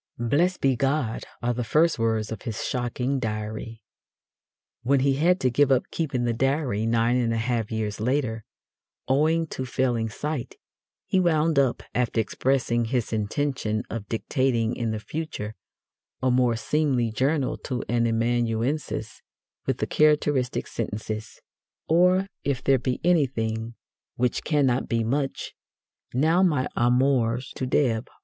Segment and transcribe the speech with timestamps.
[0.17, 3.83] "Blessed be God" are the first words of his shocking Diary.
[4.81, 8.43] When he had to give up keeping the Diary nine and a half years later,
[9.07, 10.55] owing to failing sight,
[11.05, 15.53] he wound up, after expressing his intention of dictating in the future
[16.19, 19.21] a more seemly journal to an amanuensis,
[19.67, 21.39] with the characteristic sentences:
[21.87, 23.75] Or, if there be anything,
[24.15, 25.53] which cannot be much,
[26.11, 28.07] now my amours to Deb.